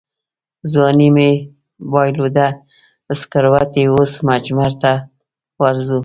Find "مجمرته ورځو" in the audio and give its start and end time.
4.29-5.99